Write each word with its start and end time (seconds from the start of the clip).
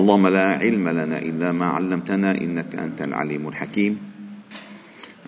اللهم 0.00 0.26
لا 0.26 0.46
علم 0.46 0.88
لنا 0.88 1.18
إلا 1.18 1.52
ما 1.52 1.66
علمتنا 1.66 2.30
إنك 2.40 2.74
أنت 2.74 3.02
العليم 3.02 3.48
الحكيم. 3.48 3.98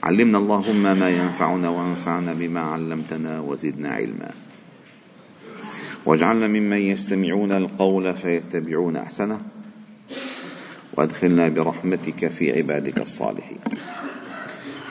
علمنا 0.02 0.38
اللهم 0.38 0.83
ما 0.83 1.08
ينفعنا 1.08 1.68
وانفعنا 1.68 2.33
بما 2.33 2.60
علمتنا 2.60 3.41
وزدنا 3.41 3.89
علما. 3.89 4.31
واجعلنا 6.07 6.47
ممن 6.47 6.77
يستمعون 6.77 7.53
القول 7.53 8.14
فيتبعون 8.14 8.96
أحسنه. 8.96 9.41
وادخلنا 10.96 11.48
برحمتك 11.48 12.27
في 12.27 12.52
عبادك 12.52 12.98
الصالحين. 12.98 13.59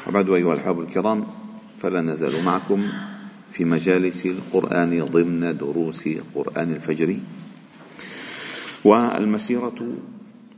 وبعد 0.07 0.29
أيها 0.29 0.54
الاحباب 0.54 0.79
الكرام 0.79 1.25
فلا 1.77 2.02
نزال 2.02 2.45
معكم 2.45 2.82
في 3.52 3.66
مجالس 3.66 4.25
القرآن 4.25 5.05
ضمن 5.05 5.57
دروس 5.57 6.09
قرآن 6.36 6.71
الفجر. 6.73 7.18
والمسيرة 8.84 9.97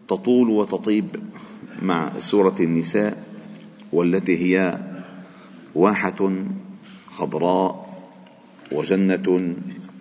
تطول 0.07 0.49
وتطيب 0.49 1.05
مع 1.81 2.09
سورة 2.09 2.55
النساء 2.59 3.23
والتي 3.91 4.37
هي 4.37 4.79
واحة 5.75 6.33
خضراء 7.07 7.99
وجنة 8.71 9.55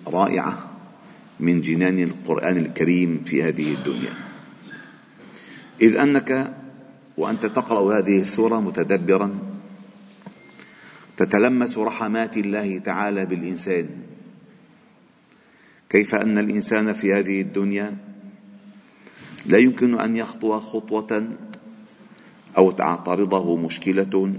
رائعة 0.06 0.70
من 1.40 1.60
جنان 1.60 2.02
القرآن 2.02 2.56
الكريم 2.56 3.22
في 3.26 3.42
هذه 3.42 3.74
الدنيا. 3.74 4.14
إذ 5.80 5.96
أنك 5.96 6.54
وأنت 7.16 7.46
تقرأ 7.46 7.98
هذه 7.98 8.20
السورة 8.20 8.60
متدبرا 8.60 9.38
تتلمس 11.16 11.78
رحمات 11.78 12.36
الله 12.36 12.78
تعالى 12.78 13.26
بالإنسان. 13.26 13.88
كيف 15.90 16.14
أن 16.14 16.38
الإنسان 16.38 16.92
في 16.92 17.12
هذه 17.12 17.40
الدنيا 17.40 18.11
لا 19.46 19.58
يمكن 19.58 20.00
أن 20.00 20.16
يخطو 20.16 20.60
خطوة 20.60 21.28
أو 22.58 22.70
تعترضه 22.70 23.56
مشكلة 23.56 24.34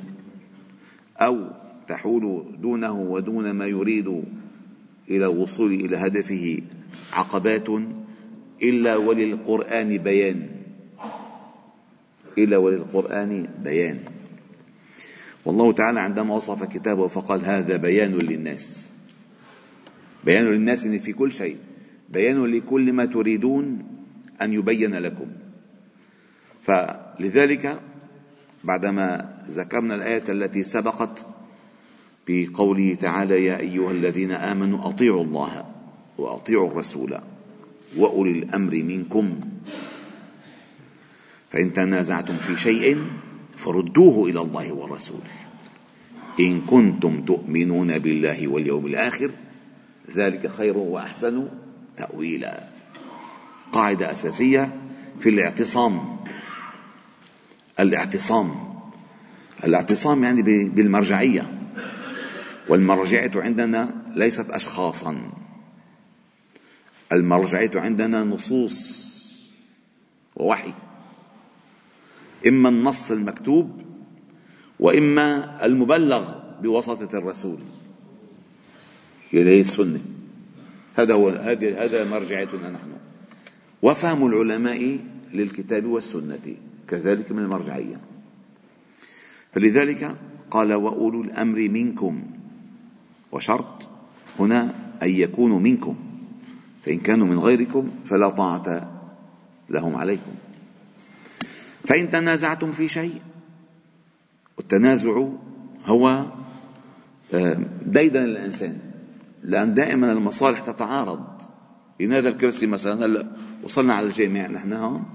أو 1.17 1.49
تحول 1.87 2.45
دونه 2.61 2.91
ودون 2.91 3.51
ما 3.51 3.65
يريد 3.65 4.07
إلى 5.09 5.25
الوصول 5.25 5.73
إلى 5.73 5.97
هدفه 5.97 6.61
عقبات 7.13 7.67
إلا 8.63 8.95
وللقرآن 8.95 9.97
بيان. 9.97 10.47
إلا 12.37 12.57
وللقرآن 12.57 13.47
بيان. 13.63 13.99
والله 15.45 15.71
تعالى 15.71 15.99
عندما 15.99 16.35
وصف 16.35 16.63
كتابه 16.63 17.07
فقال 17.07 17.45
هذا 17.45 17.77
بيان 17.77 18.11
للناس. 18.11 18.89
بيان 20.25 20.45
للناس 20.45 20.87
في 20.87 21.13
كل 21.13 21.31
شيء. 21.31 21.57
بيان 22.09 22.45
لكل 22.45 22.93
ما 22.93 23.05
تريدون 23.05 23.92
أن 24.43 24.53
يبين 24.53 24.95
لكم. 24.95 25.27
فلذلك 26.61 27.79
بعدما 28.63 29.35
ذكرنا 29.49 29.95
الآية 29.95 30.23
التي 30.29 30.63
سبقت 30.63 31.27
بقوله 32.27 32.95
تعالى 32.95 33.45
يا 33.45 33.59
أيها 33.59 33.91
الذين 33.91 34.31
آمنوا 34.31 34.89
أطيعوا 34.89 35.23
الله 35.23 35.65
وأطيعوا 36.17 36.67
الرسول 36.71 37.19
وأولي 37.97 38.31
الأمر 38.31 38.71
منكم. 38.71 39.39
فإن 41.51 41.73
تنازعتم 41.73 42.35
في 42.35 42.57
شيء 42.57 43.03
فردوه 43.57 44.29
إلى 44.29 44.41
الله 44.41 44.71
والرسول. 44.71 45.21
إن 46.39 46.61
كنتم 46.61 47.25
تؤمنون 47.25 47.99
بالله 47.99 48.47
واليوم 48.47 48.85
الآخر 48.85 49.31
ذلك 50.15 50.47
خير 50.47 50.77
وأحسن 50.77 51.47
تأويلا. 51.97 52.72
قاعدة 53.73 54.11
أساسية 54.11 54.81
في 55.19 55.29
الاعتصام. 55.29 56.17
الاعتصام. 57.79 58.73
الاعتصام 59.63 60.23
يعني 60.23 60.69
بالمرجعية. 60.69 61.59
والمرجعية 62.69 63.31
عندنا 63.35 63.95
ليست 64.15 64.49
أشخاصا. 64.49 65.31
المرجعية 67.11 67.71
عندنا 67.75 68.23
نصوص 68.23 69.03
ووحي. 70.35 70.73
إما 72.47 72.69
النص 72.69 73.11
المكتوب 73.11 73.81
وإما 74.79 75.57
المبلغ 75.65 76.33
بواسطة 76.61 77.17
الرسول. 77.17 77.59
هي 79.31 79.61
السنة. 79.61 80.01
هذا 80.95 81.13
هو 81.13 81.29
هذا 81.29 82.03
مرجعيتنا 82.03 82.69
نحن. 82.69 82.93
وفهم 83.83 84.25
العلماء 84.25 84.99
للكتاب 85.33 85.85
والسنة 85.85 86.55
كذلك 86.87 87.31
من 87.31 87.39
المرجعية. 87.39 87.99
فلذلك 89.53 90.15
قال 90.51 90.73
وأولو 90.73 91.21
الأمر 91.21 91.69
منكم. 91.69 92.23
وشرط 93.31 93.89
هنا 94.39 94.73
أن 95.03 95.09
يكونوا 95.09 95.59
منكم 95.59 95.95
فإن 96.85 96.99
كانوا 96.99 97.27
من 97.27 97.39
غيركم 97.39 97.89
فلا 98.05 98.29
طاعة 98.29 98.91
لهم 99.69 99.95
عليكم. 99.95 100.31
فإن 101.87 102.09
تنازعتم 102.09 102.71
في 102.71 102.87
شيء 102.87 103.21
والتنازع 104.57 105.27
هو 105.85 106.25
آه، 107.33 107.57
ديدن 107.85 108.23
الإنسان 108.23 108.77
لأن 109.43 109.73
دائما 109.73 110.11
المصالح 110.11 110.59
تتعارض. 110.59 111.25
إن 112.01 112.13
هذا 112.13 112.29
الكرسي 112.29 112.67
مثلا؟ 112.67 113.05
هلا 113.05 113.42
وصلنا 113.63 113.93
على 113.93 114.05
الجامع 114.05 114.47
نحن 114.47 114.73
هون 114.73 115.05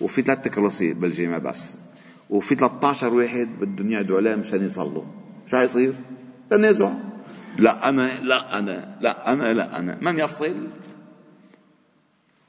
وفي 0.00 0.22
ثلاث 0.22 0.48
كراسي 0.48 0.94
بالجامع 0.94 1.38
بس. 1.38 1.78
وفي 2.30 2.54
13 2.54 3.14
واحد 3.14 3.48
بدهم 3.60 3.92
يقعدوا 3.92 4.16
عليه 4.16 4.34
مشان 4.34 4.64
يصلوا. 4.64 5.04
شو 5.46 5.56
حيصير؟ 5.56 5.94
تنازع 6.50 6.92
لا 7.58 7.88
أنا 7.88 8.20
لا 8.22 8.58
أنا 8.58 8.98
لا 9.00 9.32
أنا 9.32 9.52
لا 9.52 9.78
أنا. 9.78 9.98
من 10.02 10.18
يفصل؟ 10.18 10.68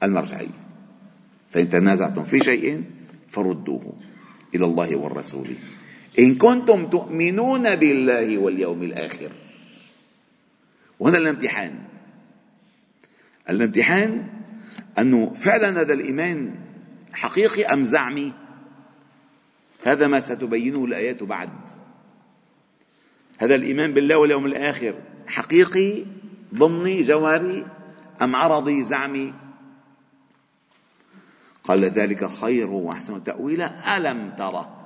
المرجعية. 0.02 0.58
فإن 1.50 1.70
تنازعتم 1.70 2.22
في 2.22 2.40
شيء 2.40 2.84
فردوه 3.28 3.92
إلى 4.54 4.64
الله 4.64 4.96
والرسول. 4.96 5.50
إن 6.18 6.34
كنتم 6.34 6.90
تؤمنون 6.90 7.76
بالله 7.76 8.38
واليوم 8.38 8.82
الآخر. 8.82 9.30
وهنا 11.00 11.18
الامتحان. 11.18 11.78
الامتحان 13.50 14.37
أنه 14.98 15.34
فعلا 15.34 15.80
هذا 15.80 15.92
الإيمان 15.92 16.54
حقيقي 17.12 17.64
أم 17.64 17.84
زعمي؟ 17.84 18.32
هذا 19.84 20.06
ما 20.06 20.20
ستبينه 20.20 20.84
الآيات 20.84 21.22
بعد. 21.22 21.50
هذا 23.38 23.54
الإيمان 23.54 23.94
بالله 23.94 24.18
واليوم 24.18 24.46
الآخر 24.46 24.94
حقيقي 25.26 26.04
ضمني 26.54 27.02
جوهري 27.02 27.66
أم 28.22 28.36
عرضي 28.36 28.82
زعمي؟ 28.82 29.34
قال 31.64 31.84
ذلك 31.84 32.26
خير 32.30 32.70
وأحسن 32.70 33.24
تأويلا 33.24 33.96
ألم 33.96 34.30
ترى 34.38 34.78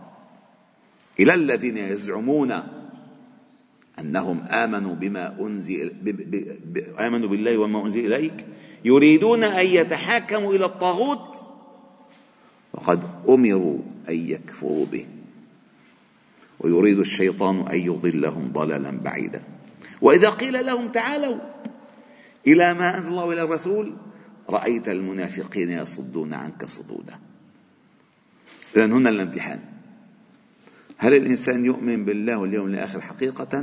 إلى 1.20 1.34
الذين 1.34 1.76
يزعمون 1.76 2.62
أنهم 3.98 4.40
آمنوا 4.40 4.94
بما 4.94 5.40
أنزل 5.40 5.92
آمنوا 6.98 7.28
بالله 7.28 7.58
وما 7.58 7.82
أنزل 7.82 8.12
إليك 8.14 8.46
يريدون 8.84 9.44
أن 9.44 9.66
يتحاكموا 9.66 10.54
إلى 10.54 10.64
الطاغوت 10.64 11.36
وقد 12.72 13.02
أمروا 13.28 13.78
أن 14.08 14.14
يكفروا 14.14 14.86
به. 14.86 15.06
ويريد 16.60 16.98
الشيطان 16.98 17.68
أن 17.68 17.78
يضلهم 17.78 18.52
ضلالا 18.52 18.90
بعيدا. 18.90 19.42
وإذا 20.00 20.30
قيل 20.30 20.66
لهم 20.66 20.88
تعالوا 20.88 21.38
إلى 22.46 22.74
ما 22.74 22.96
أنزل 22.96 23.08
الله 23.08 23.32
إلى 23.32 23.42
الرسول 23.42 23.96
رأيت 24.50 24.88
المنافقين 24.88 25.70
يصدون 25.70 26.34
عنك 26.34 26.64
صدودا. 26.64 27.18
إذا 28.76 28.86
هنا 28.86 29.10
الامتحان. 29.10 29.60
هل 30.98 31.14
الإنسان 31.14 31.64
يؤمن 31.64 32.04
بالله 32.04 32.38
واليوم 32.38 32.66
الآخر 32.66 33.00
حقيقة؟ 33.00 33.58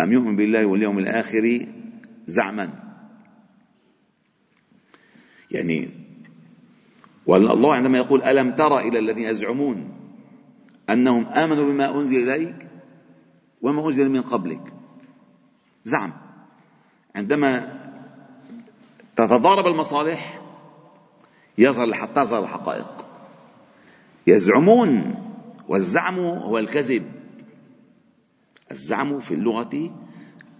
أم 0.00 0.12
يؤمن 0.12 0.36
بالله 0.36 0.66
واليوم 0.66 0.98
الآخر 0.98 1.66
زعما؟ 2.26 2.89
يعني 5.50 5.88
والله 7.26 7.74
عندما 7.74 7.98
يقول 7.98 8.22
ألم 8.22 8.54
ترى 8.54 8.88
إلى 8.88 8.98
الذين 8.98 9.24
يزعمون 9.24 9.92
أنهم 10.90 11.26
آمنوا 11.26 11.64
بما 11.64 11.94
أنزل 12.00 12.30
إليك 12.30 12.68
وما 13.62 13.86
أنزل 13.86 14.08
من 14.08 14.22
قبلك. 14.22 14.72
زعم. 15.84 16.12
عندما 17.14 17.80
تتضارب 19.16 19.66
المصالح 19.66 20.40
يظهر 21.58 21.94
حتى 21.94 22.14
تظهر 22.14 22.42
الحقائق 22.42 23.06
يزعمون 24.26 25.14
والزعم 25.68 26.18
هو 26.18 26.58
الكذب. 26.58 27.12
الزعم 28.70 29.20
في 29.20 29.34
اللغة 29.34 29.90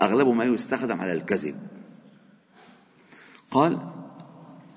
أغلب 0.03 0.29
ما 0.29 0.45
يستخدم 0.45 1.01
على 1.01 1.13
الكذب. 1.13 1.57
قال 3.51 4.00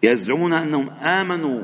يزعمون 0.03 0.53
أنهم 0.53 0.89
آمنوا 0.89 1.63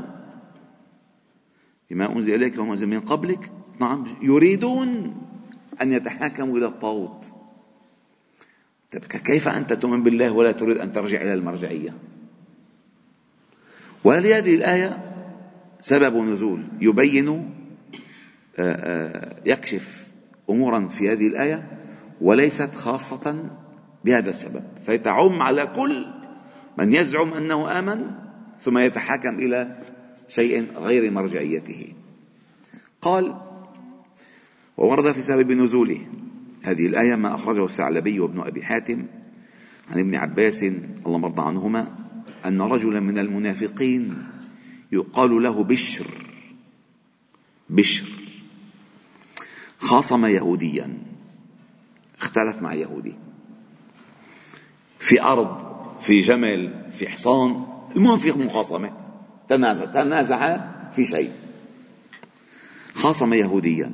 بما 1.90 2.16
أنزل 2.16 2.36
إليك 2.36 2.60
وما 2.60 2.72
أنزل 2.72 2.88
من 2.88 3.00
قبلك. 3.00 3.52
نعم 3.80 4.06
يريدون 4.22 5.18
أن 5.82 5.92
يتحاكموا 5.92 6.58
إلى 6.58 6.66
الطاغوت. 6.66 7.26
طيب 8.92 9.04
كيف 9.04 9.48
أنت 9.48 9.74
تؤمن 9.74 10.04
بالله 10.04 10.32
ولا 10.32 10.52
تريد 10.52 10.78
أن 10.78 10.94
ترجع 10.94 11.22
إلى 11.22 11.34
المرجعية؟ 11.34 11.94
ولهذه 14.04 14.56
الآية 14.56 14.98
سبب 15.82 16.16
نزول. 16.16 16.64
يبين 16.82 17.30
آه، 17.30 17.46
آه، 18.60 19.36
يكشف 19.46 20.08
أمورا 20.50 20.88
في 20.88 21.10
هذه 21.12 21.28
الآية 21.28 21.68
وليست 22.22 22.76
خاصة 22.76 23.50
بهذا 24.06 24.30
السبب. 24.30 24.64
فيتعم 24.86 25.42
على 25.42 25.68
كل 25.68 26.06
من 26.78 26.94
يزعم 26.94 27.34
أنه 27.34 27.80
آمن 27.80 28.29
ثم 28.62 28.78
يتحاكم 28.78 29.40
إلى 29.40 29.82
شيء 30.28 30.78
غير 30.78 31.12
مرجعيته. 31.12 31.94
قال 33.02 33.42
وورد 34.78 35.12
في 35.12 35.24
سبب 35.24 35.52
نزوله 35.52 36.08
هذه 36.64 36.86
الآية 36.86 37.16
ما 37.16 37.36
أخرجه 37.36 37.66
الثعلبي 37.66 38.20
وابن 38.20 38.40
أبي 38.40 38.64
حاتم 38.64 39.06
عن 39.90 40.00
ابن 40.00 40.16
عباس 40.16 40.64
اللهم 40.64 41.26
ارضى 41.26 41.42
عنهما 41.42 41.96
أن 42.46 42.62
رجلا 42.62 43.00
من 43.00 43.18
المنافقين 43.18 44.24
يقال 44.92 45.44
له 45.44 45.64
بشر 45.64 46.08
بشر. 47.70 48.06
خاصم 49.80 50.26
يهوديا 50.26 50.98
اختلف 52.22 52.62
مع 52.62 52.74
يهودي. 52.74 53.16
في 55.00 55.22
أرض 55.22 55.70
في 56.02 56.22
جمل 56.22 56.92
في 56.92 57.10
حصان 57.10 57.79
المهم 57.96 58.18
في 58.18 58.32
مخاصمة. 58.32 58.92
تنازع 59.50 59.86
تنازع 59.86 60.58
في 60.92 61.06
شيء. 61.06 61.32
خاصم 62.94 63.34
يهوديا 63.34 63.92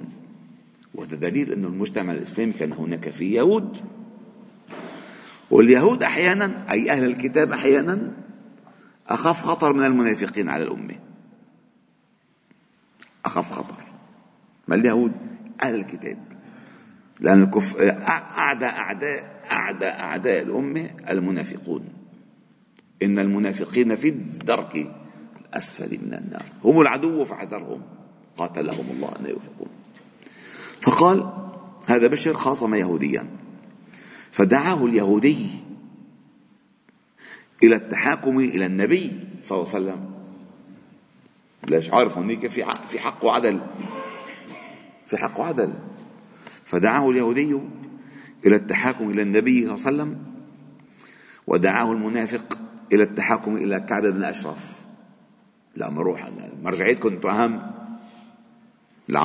وهذا 0.94 1.16
دليل 1.16 1.52
أن 1.54 1.66
المجتمع 1.66 2.14
الإسلامي 2.14 2.54
كان 2.54 2.74
هناك 2.74 3.10
فيه 3.10 3.36
يهود. 3.36 3.78
واليهود 5.52 6.04
أحيانا 6.04 6.72
أي 6.72 6.92
أهل 6.92 7.04
الكتاب 7.04 7.52
أحيانا 7.52 8.12
أخف 9.08 9.42
خطر 9.42 9.74
من 9.74 9.86
المنافقين 9.86 10.50
على 10.50 10.64
الأمة. 10.64 10.96
أخف 13.26 13.52
خطر. 13.52 13.84
ما 14.68 14.76
اليهود؟ 14.76 15.12
أهل 15.64 15.76
الكتاب. 15.76 16.18
لأن 17.20 17.44
الكف... 17.44 17.82
أعدى 17.82 18.66
أعداء 18.66 19.42
أعدى 19.52 19.86
أعداء 19.86 20.42
الأمة 20.42 20.90
المنافقون. 21.10 22.05
إن 23.04 23.20
المنافقين 23.20 23.96
في 23.96 24.10
الدرك 24.10 24.92
الأسفل 25.42 26.00
من 26.06 26.14
النار. 26.14 26.44
هم 26.64 26.82
العدو 26.82 27.26
فاحذرهم 27.26 27.82
قاتلهم 28.38 28.90
الله 28.92 29.10
أن 29.20 29.26
يوفقون. 29.26 29.70
فقال 30.82 31.34
هذا 31.88 32.08
بشر 32.08 32.34
خاصم 32.34 32.76
يهوديا. 32.76 33.28
فدعاه 34.32 34.86
اليهودي 34.86 35.48
إلى 37.64 37.76
التحاكم 37.76 38.40
إلى 38.40 38.66
النبي 38.66 39.12
صلى 39.44 39.58
الله 39.58 39.74
عليه 39.74 39.86
وسلم. 39.86 40.12
ليش 41.68 41.94
عارف 41.94 42.18
هنيك 42.18 42.48
في 42.48 42.66
في 42.88 43.00
حق 43.00 43.26
وعدل. 43.26 43.62
في 45.08 45.18
حق 45.18 45.40
وعدل. 45.40 45.74
فدعاه 46.66 47.10
اليهودي 47.10 47.60
إلى 48.46 48.56
التحاكم 48.56 49.10
إلى 49.10 49.22
النبي 49.22 49.62
صلى 49.62 49.76
الله 49.76 49.86
عليه 49.86 49.96
وسلم. 49.96 50.26
ودعاه 51.48 51.92
المنافق 51.92 52.58
إلى 52.94 53.04
التحاكم 53.04 53.58
إلى 53.58 53.80
كعب 53.80 54.04
بن 54.04 54.24
أشرف. 54.24 54.86
لا 55.76 55.90
مروح 55.90 56.32
مرجعيتكم 56.64 57.10
أنتم 57.10 57.30
أهم. 57.30 57.72
اللي 59.10 59.20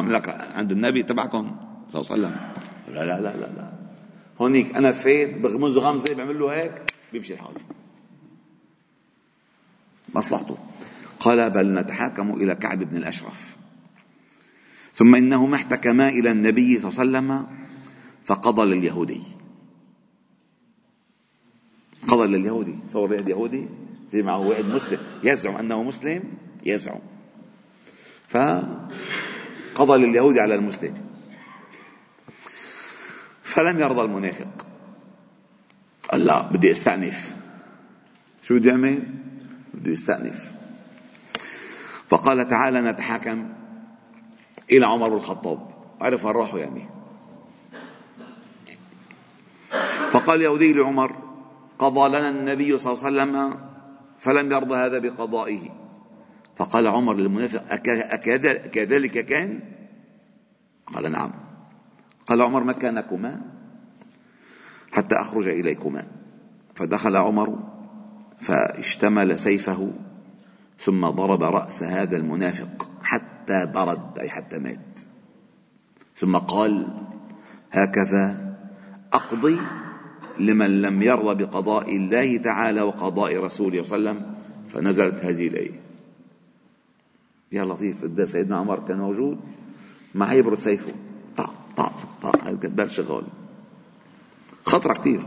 عند 0.55 0.73
النبي 0.73 1.03
تبعكم 1.03 1.57
صلى 1.89 2.01
الله 2.01 2.13
عليه 2.13 2.23
وسلم. 2.23 2.37
لا 2.95 3.05
لا 3.05 3.21
لا 3.21 3.37
لا 3.37 3.47
لا. 3.47 3.73
هونيك 4.41 4.77
أنا 4.77 4.93
فين 4.93 5.43
بغمز 5.43 5.77
غمزة 5.77 6.15
بعمل 6.15 6.39
له 6.39 6.53
هيك 6.53 6.95
بيمشي 7.13 7.35
الحال. 7.35 7.55
مصلحته. 10.15 10.59
قال 11.21 11.51
بل 11.51 11.75
نتحاكم 11.75 12.31
إلى 12.31 12.55
كعب 12.55 12.79
بن 12.79 12.97
الأشرف. 12.97 13.57
ثم 14.95 15.15
إنهما 15.15 15.57
احتكما 15.57 16.09
إلى 16.09 16.31
النبي 16.31 16.79
صلى 16.79 16.91
الله 16.91 17.01
عليه 17.01 17.11
وسلم 17.11 17.47
فقضى 18.25 18.75
لليهودي. 18.75 19.23
قضى 22.21 22.37
لليهودي 22.37 22.79
صور 22.89 23.13
واحد 23.13 23.29
يهودي 23.29 23.69
زي 24.11 24.23
معه 24.23 24.39
واحد 24.39 24.65
مسلم 24.65 24.99
يزعم 25.25 25.57
أنه 25.57 25.83
مسلم 25.83 26.23
يزعم. 26.65 27.01
فقضى 28.29 29.99
لليهودي 29.99 30.41
على 30.41 30.55
المسلم. 30.55 30.95
فلم 33.43 33.81
يرضى 33.81 34.03
المنافق. 34.03 34.67
قال 36.11 36.25
لا 36.25 36.43
بدي 36.43 36.71
أستأنف. 36.71 37.35
شو 38.43 38.55
بدي 38.55 38.71
أعمل؟ 38.71 39.09
بده 39.75 39.93
يستأنف 39.93 40.53
فقال 42.09 42.49
تعالى 42.49 42.81
نتحاكم 42.81 43.49
إلى 44.71 44.87
عمر 44.87 45.09
بن 45.09 45.17
الخطاب. 45.17 45.71
عرف 46.01 46.25
وين 46.25 46.35
راحوا 46.35 46.59
يعني. 46.59 46.89
فقال 50.11 50.43
يهودي 50.43 50.73
لعمر 50.73 51.30
قضى 51.81 52.09
لنا 52.09 52.29
النبي 52.29 52.79
صلى 52.79 52.93
الله 52.93 53.05
عليه 53.05 53.09
وسلم 53.09 53.35
فلم 54.19 54.53
يرضى 54.53 54.77
هذا 54.77 54.99
بقضائه. 54.99 55.63
فقال 56.57 56.87
عمر 56.87 57.15
للمنافق 57.15 57.65
أكذلك 57.73 59.27
كان؟ 59.27 59.61
قال 60.87 61.13
نعم. 61.13 61.33
قال 62.27 62.43
عمر 62.43 62.65
مكانكما 62.65 63.41
حتى 64.93 65.15
أخرج 65.15 65.49
إليكما. 65.49 66.07
فدخل 66.75 67.17
عمر 67.17 67.59
فاشتمل 68.41 69.39
سيفه 69.39 69.93
ثم 70.79 71.07
ضرب 71.07 71.43
رأس 71.43 71.83
هذا 71.83 72.17
المنافق 72.17 72.89
حتى 73.03 73.73
برد 73.75 74.19
أي 74.19 74.29
حتى 74.29 74.59
مات. 74.59 75.01
ثم 76.17 76.37
قال 76.37 76.87
هكذا 77.73 78.57
أقضي 79.13 79.59
لمن 80.47 80.83
لم 80.83 81.03
يرضى 81.03 81.45
بقضاء 81.45 81.97
الله 81.97 82.39
تعالى 82.39 82.83
وقضاء 82.83 83.37
رسوله 83.37 83.83
صلى 83.83 83.97
الله 83.97 84.11
عليه 84.11 84.21
وسلم 84.21 84.35
فنزلت 84.69 85.25
هذه 85.25 85.49
الآية. 85.49 85.81
يا 87.53 87.65
لطيف 87.65 88.05
إذا 88.05 88.25
سيدنا 88.25 88.57
عمر 88.57 88.79
كان 88.79 88.99
موجود؟ 88.99 89.39
ما 90.15 90.33
هيبرد 90.33 90.59
سيفه. 90.59 90.95
طع 91.37 91.51
طع 91.77 91.93
طع 92.23 92.49
الكذاب 92.49 92.89
شغال 92.89 93.25
خطرة 94.65 94.95
كثير 94.95 95.27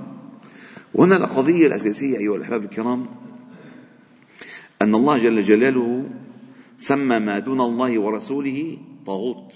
وهنا 0.93 1.17
القضية 1.17 1.67
الأساسية 1.67 2.17
أيها 2.17 2.35
الأحباب 2.35 2.63
الكرام 2.63 3.05
أن 4.81 4.95
الله 4.95 5.17
جل 5.17 5.41
جلاله 5.41 6.09
سمى 6.77 7.19
ما 7.19 7.39
دون 7.39 7.61
الله 7.61 7.99
ورسوله 7.99 8.77
طاغوت. 9.05 9.53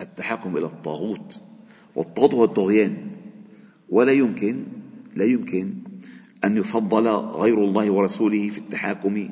التحكم 0.00 0.56
إلى 0.56 0.66
الطاغوت. 0.66 1.40
والطاغوت 1.96 2.34
هو 2.34 2.44
الطغيان. 2.44 3.17
ولا 3.88 4.12
يمكن 4.12 4.66
لا 5.14 5.24
يمكن 5.24 5.74
أن 6.44 6.56
يفضل 6.56 7.08
غير 7.08 7.64
الله 7.64 7.90
ورسوله 7.90 8.48
في 8.48 8.58
التحاكم 8.58 9.28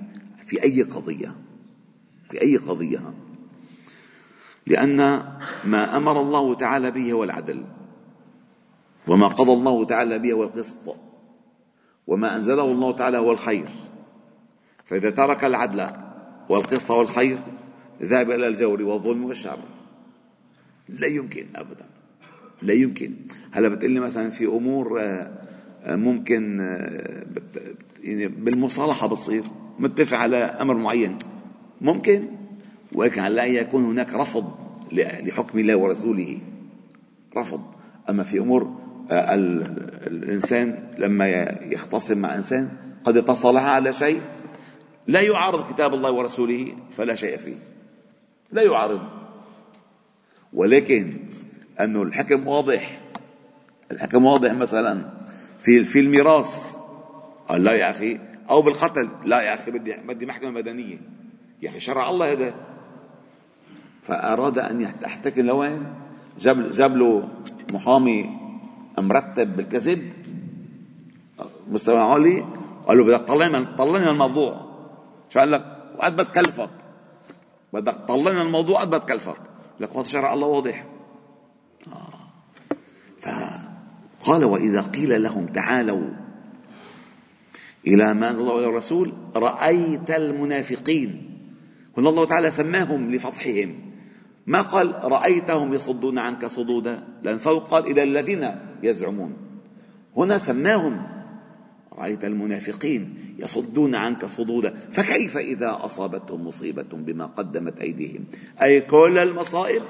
في 0.46 0.62
أي 0.62 0.82
قضية 0.82 1.34
في 2.30 2.42
أي 2.42 2.56
قضية. 2.56 3.14
لأن 4.66 4.96
ما 5.64 5.96
أمر 5.96 6.20
الله 6.20 6.54
تعالى 6.54 6.90
به 6.90 7.12
هو 7.12 7.24
العدل 7.24 7.64
وما 9.08 9.26
قضى 9.26 9.52
الله 9.52 9.84
تعالى 9.84 10.18
به 10.18 10.32
هو 10.32 10.42
القسط 10.42 10.96
وما 12.06 12.36
أنزله 12.36 12.72
الله 12.72 12.92
تعالى 12.92 13.18
هو 13.18 13.32
الخير. 13.32 13.68
فإذا 14.84 15.10
ترك 15.10 15.44
العدل 15.44 15.90
والقسط 16.48 16.90
والخير 16.90 17.38
ذهب 18.02 18.30
إلى 18.30 18.46
الجور 18.48 18.82
والظلم 18.82 19.24
والشر. 19.24 19.58
لا 20.88 21.06
يمكن 21.06 21.46
أبدا. 21.56 21.95
لا 22.62 22.74
يمكن. 22.74 23.14
هلا 23.50 23.68
بتقول 23.68 23.90
لي 23.90 24.00
مثلا 24.00 24.30
في 24.30 24.46
أمور 24.46 25.00
آه، 25.00 25.30
آه، 25.82 25.96
ممكن 25.96 26.60
آه، 26.60 27.26
يعني 28.04 28.28
بالمصالحة 28.28 29.08
بتصير. 29.08 29.44
متفق 29.78 30.18
على 30.18 30.36
أمر 30.36 30.74
معين. 30.74 31.18
ممكن 31.80 32.28
ولكن 32.92 33.22
لا 33.22 33.44
يكون 33.44 33.84
هناك 33.84 34.14
رفض 34.14 34.54
لحكم 34.92 35.58
الله 35.58 35.76
ورسوله. 35.76 36.38
رفض. 37.36 37.60
أما 38.08 38.22
في 38.22 38.38
أمور 38.38 38.86
الإنسان 40.06 40.88
لما 40.98 41.26
يختصم 41.62 42.18
مع 42.18 42.34
إنسان 42.34 42.68
قد 43.04 43.16
اتصلها 43.16 43.70
على 43.70 43.92
شيء 43.92 44.20
لا 45.06 45.20
يعارض 45.20 45.72
كتاب 45.72 45.94
الله 45.94 46.12
ورسوله 46.12 46.72
فلا 46.90 47.14
شيء 47.14 47.36
فيه. 47.36 47.56
لا 48.52 48.62
يعارض. 48.62 49.00
ولكن 50.52 51.14
أنه 51.80 52.02
الحكم 52.02 52.48
واضح. 52.48 53.00
الحكم 53.92 54.24
واضح 54.24 54.52
مثلا 54.52 55.10
في 55.60 55.84
في 55.84 56.00
الميراث. 56.00 56.76
قال 57.48 57.64
لا 57.64 57.72
يا 57.72 57.90
أخي. 57.90 58.18
أو 58.50 58.62
بالقتل. 58.62 59.08
لا 59.24 59.40
يا 59.42 59.54
أخي 59.54 59.70
بدي 59.70 59.96
بدي 59.96 60.26
محكمة 60.26 60.50
مدنية. 60.50 60.98
يا 61.62 61.70
أخي 61.70 61.80
شرع 61.80 62.10
الله 62.10 62.32
هذا. 62.32 62.54
فأراد 64.02 64.58
أن 64.58 64.80
يحتكم 64.80 65.42
لوين؟ 65.42 65.86
جاب 66.38 66.70
جاب 66.70 66.96
له 66.96 67.28
محامي 67.72 68.30
مرتب 68.98 69.56
بالكذب. 69.56 70.12
مستوى 71.68 72.00
عالي. 72.00 72.46
قال 72.86 72.98
له 72.98 73.04
بدك 73.04 73.20
تطلعني 73.20 73.66
طلعني 73.76 74.04
من 74.04 74.10
الموضوع. 74.10 74.60
شو 75.30 75.40
قال 75.40 75.50
لك؟ 75.50 75.64
وقد 75.98 76.16
بتكلفك 76.16 76.70
بدك 77.72 77.94
تطلعني 77.94 78.36
من 78.36 78.46
الموضوع 78.46 78.80
قد 78.80 78.90
بتكلفك 78.90 79.40
لك 79.80 79.96
هذا 79.96 80.08
شرع 80.08 80.34
الله 80.34 80.46
واضح. 80.46 80.84
فقال 84.26 84.44
وإذا 84.44 84.80
قيل 84.80 85.22
لهم 85.22 85.46
تعالوا 85.46 86.10
إلى 87.86 88.14
ما 88.14 88.30
أنزل 88.30 88.40
الله 88.40 88.68
الرسول 88.68 89.12
رأيت 89.36 90.10
المنافقين. 90.10 91.38
هنا 91.98 92.08
الله 92.08 92.26
تعالى 92.26 92.50
سماهم 92.50 93.10
لفضحهم. 93.14 93.74
ما 94.46 94.62
قال 94.62 94.94
رأيتهم 95.04 95.74
يصدون 95.74 96.18
عنك 96.18 96.46
صدودا؟ 96.46 97.02
لأن 97.22 97.36
فوق 97.36 97.70
قال 97.70 97.86
إلى 97.86 98.02
الذين 98.02 98.50
يزعمون. 98.82 99.36
هنا 100.16 100.38
سماهم. 100.38 101.06
رأيت 101.98 102.24
المنافقين 102.24 103.34
يصدون 103.38 103.94
عنك 103.94 104.24
صدودا. 104.24 104.74
فكيف 104.92 105.36
إذا 105.36 105.78
أصابتهم 105.84 106.46
مصيبة 106.46 106.88
بما 106.92 107.26
قدمت 107.26 107.80
أيديهم؟ 107.80 108.24
أي 108.62 108.80
كل 108.80 109.18
المصائب؟ 109.18 109.82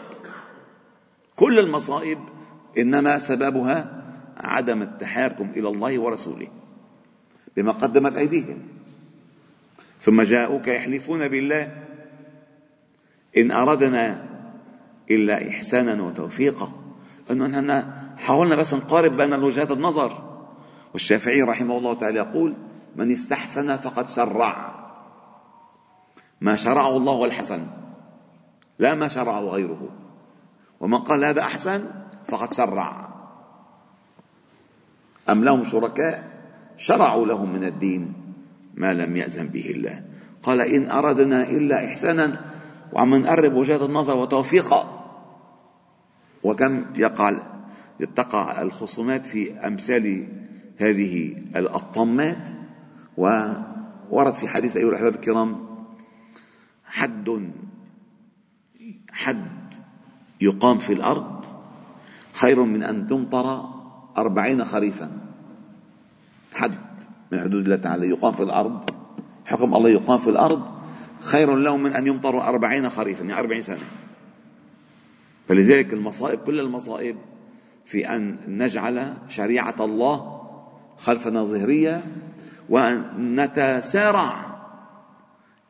كل 1.36 1.58
المصائب 1.58 2.18
إنما 2.78 3.18
سببها 3.18 4.05
عدم 4.36 4.82
التحاكم 4.82 5.50
إلى 5.56 5.68
الله 5.68 5.98
ورسوله 5.98 6.48
بما 7.56 7.72
قدمت 7.72 8.16
أيديهم. 8.16 8.58
ثم 10.00 10.22
جاءوك 10.22 10.68
يحلفون 10.68 11.28
بالله 11.28 11.82
إن 13.36 13.50
أردنا 13.50 14.26
إلا 15.10 15.48
إحسانا 15.48 16.02
وتوفيقا. 16.02 16.72
نحن 17.30 17.92
حاولنا 18.16 18.56
بس 18.56 18.74
نقارب 18.74 19.16
بين 19.16 19.32
وجهات 19.32 19.70
النظر. 19.70 20.40
والشافعي 20.92 21.42
رحمه 21.42 21.78
الله 21.78 21.94
تعالى 21.94 22.18
يقول 22.18 22.54
من 22.96 23.10
استحسن 23.10 23.76
فقد 23.76 24.08
شرع. 24.08 24.74
ما 26.40 26.56
شرعه 26.56 26.96
الله 26.96 27.24
الحسن 27.24 27.66
لا 28.78 28.94
ما 28.94 29.08
شرعه 29.08 29.40
غيره. 29.40 29.88
ومن 30.80 30.98
قال 30.98 31.24
هذا 31.24 31.40
أحسن 31.40 31.90
فقد 32.28 32.54
شرع. 32.54 33.05
أم 35.30 35.44
لهم 35.44 35.64
شركاء 35.64 36.36
شرعوا 36.76 37.26
لهم 37.26 37.52
من 37.52 37.64
الدين 37.64 38.12
ما 38.74 38.94
لم 38.94 39.16
يأذن 39.16 39.48
به 39.48 39.70
الله. 39.70 40.04
قال 40.42 40.60
إن 40.60 40.90
أردنا 40.90 41.50
إلا 41.50 41.84
إحسانا 41.84 42.40
وعم 42.92 43.14
نقرب 43.14 43.54
وجهات 43.54 43.82
النظر 43.82 44.16
وتوفيقا. 44.16 44.96
وكم 46.42 46.84
يقع 46.96 47.40
تقع 48.16 48.62
الخصومات 48.62 49.26
في 49.26 49.52
أمثال 49.52 50.28
هذه 50.78 51.36
الطمات 51.56 52.48
وورد 53.16 54.34
في 54.34 54.48
حديث 54.48 54.76
أيها 54.76 54.88
الأحباب 54.88 55.14
الكرام 55.14 55.66
حد 56.84 57.50
حد 59.10 59.74
يقام 60.40 60.78
في 60.78 60.92
الأرض 60.92 61.44
خير 62.32 62.64
من 62.64 62.82
أن 62.82 63.06
تمطر 63.08 63.75
أربعين 64.16 64.64
خريفا. 64.64 65.10
حد 66.54 66.78
من 67.32 67.40
حدود 67.40 67.64
الله 67.64 67.76
تعالى 67.76 68.08
يقام 68.08 68.32
في 68.32 68.42
الأرض. 68.42 68.90
حكم 69.44 69.74
الله 69.74 69.90
يقام 69.90 70.18
في 70.18 70.30
الأرض. 70.30 70.62
خير 71.20 71.56
له 71.56 71.76
من 71.76 71.92
أن 71.92 72.06
يمطروا 72.06 72.48
أربعين 72.48 72.90
خريفا 72.90 73.24
يعني 73.24 73.40
أربعين 73.40 73.62
سنة. 73.62 73.86
فلذلك 75.48 75.92
المصائب 75.92 76.38
كل 76.38 76.60
المصائب 76.60 77.16
في 77.84 78.08
أن 78.16 78.36
نجعل 78.48 79.14
شريعة 79.28 79.76
الله 79.80 80.42
خلفنا 80.98 81.44
ظهرية 81.44 82.04
وأن 82.68 83.34
نتسارع 83.40 84.56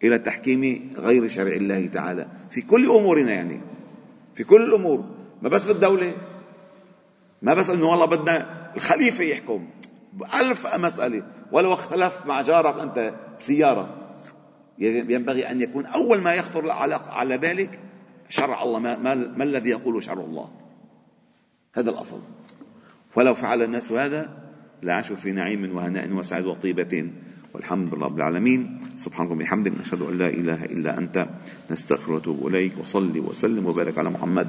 إلى 0.04 0.18
تحكيم 0.18 0.92
غير 0.96 1.28
شرع 1.28 1.52
الله 1.52 1.86
تعالى. 1.86 2.26
في 2.50 2.60
كل 2.60 2.86
أمورنا 2.86 3.32
يعني. 3.32 3.60
في 4.34 4.44
كل 4.44 4.62
الأمور. 4.62 5.04
ما 5.42 5.48
بس 5.48 5.64
بالدولة. 5.64 6.14
ما 7.46 7.54
بس 7.54 7.70
أنه 7.70 7.86
والله 7.86 8.06
بدنا 8.06 8.46
الخليفة 8.76 9.24
يحكم. 9.24 9.68
ألف 10.34 10.66
مسألة. 10.66 11.22
ولو 11.52 11.72
اختلفت 11.72 12.26
مع 12.26 12.42
جارك 12.42 12.80
أنت 12.80 13.14
سيارة 13.38 14.16
ينبغي 14.78 15.50
أن 15.50 15.60
يكون 15.60 15.86
أول 15.86 16.22
ما 16.22 16.34
يخطر 16.34 16.70
على 17.10 17.38
بالك 17.38 17.78
شرع 18.28 18.62
الله 18.62 18.78
ما, 18.78 18.98
ما, 18.98 19.14
ما 19.14 19.44
الذي 19.44 19.70
يقوله 19.70 20.00
شرع 20.00 20.24
الله. 20.24 20.48
هذا 21.74 21.90
الأصل. 21.90 22.20
ولو 23.16 23.34
فعل 23.34 23.62
الناس 23.62 23.92
هذا 23.92 24.28
لعاشوا 24.82 25.16
في 25.16 25.32
نعيم 25.32 25.76
وهناء 25.76 26.12
وسعد 26.12 26.44
وطيبة. 26.44 27.10
والحمد 27.54 27.94
لله 27.94 28.06
رب 28.06 28.16
العالمين. 28.16 28.80
سبحانك 28.96 29.30
وبحمدك 29.30 29.72
نشهد 29.80 30.02
أن 30.02 30.18
لا 30.18 30.28
إله 30.28 30.64
إلا 30.64 30.98
أنت 30.98 31.26
نستغفر 31.70 32.12
ونتوب 32.12 32.46
إليك 32.46 32.72
وصلي 32.78 33.20
وسلم 33.20 33.66
وبارك 33.66 33.98
على 33.98 34.10
محمد. 34.10 34.48